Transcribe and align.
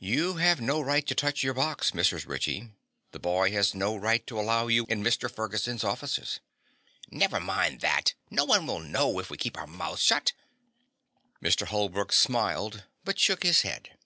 "You 0.00 0.38
have 0.38 0.60
no 0.60 0.80
right 0.80 1.06
to 1.06 1.14
touch 1.14 1.44
your 1.44 1.54
box, 1.54 1.92
Mrs. 1.92 2.26
Ritchie. 2.26 2.72
The 3.12 3.20
boy 3.20 3.52
has 3.52 3.76
no 3.76 3.94
right 3.94 4.26
to 4.26 4.40
allow 4.40 4.66
you 4.66 4.86
in 4.88 5.04
Mr. 5.04 5.30
Ferguson's 5.30 5.84
offices." 5.84 6.40
"Never 7.12 7.38
mind 7.38 7.80
that; 7.80 8.14
no 8.28 8.44
one 8.44 8.66
will 8.66 8.80
know, 8.80 9.20
if 9.20 9.30
we 9.30 9.36
keep 9.36 9.56
our 9.56 9.68
mouths 9.68 10.02
shut." 10.02 10.32
Mr. 11.40 11.68
Holbrook 11.68 12.12
smiled 12.12 12.82
but 13.04 13.20
shook 13.20 13.44
his 13.44 13.62
head. 13.62 13.96